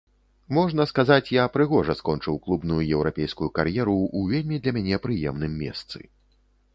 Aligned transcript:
Можна 0.57 0.85
сказаць, 0.91 1.33
я 1.33 1.43
прыгожа 1.57 1.95
скончыў 1.99 2.39
клубную 2.47 2.79
еўрапейскую 2.95 3.49
кар'еру 3.59 3.93
ў 4.17 4.31
вельмі 4.31 4.59
для 4.65 4.71
мяне 4.79 4.99
прыемным 5.05 5.53
месцы. 5.65 6.03